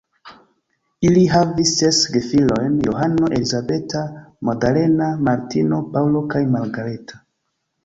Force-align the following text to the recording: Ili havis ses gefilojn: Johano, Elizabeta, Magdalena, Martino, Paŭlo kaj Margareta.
Ili 1.09 1.25
havis 1.33 1.73
ses 1.81 1.99
gefilojn: 2.15 2.79
Johano, 2.87 3.29
Elizabeta, 3.37 4.03
Magdalena, 4.51 5.13
Martino, 5.31 5.85
Paŭlo 5.95 6.27
kaj 6.35 6.45
Margareta. 6.59 7.25